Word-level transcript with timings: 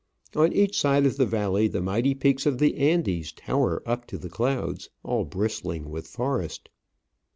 On 0.35 0.51
each 0.51 0.79
side 0.81 1.05
of 1.05 1.17
the 1.17 1.27
valley 1.27 1.67
the 1.67 1.79
mighty 1.79 2.15
peaks 2.15 2.47
of 2.47 2.57
the 2.57 2.75
Andes 2.77 3.31
tower 3.33 3.83
up 3.85 4.07
to 4.07 4.17
the 4.17 4.29
clouds, 4.29 4.89
all 5.03 5.25
bristling 5.25 5.91
with 5.91 6.07
forest. 6.07 6.69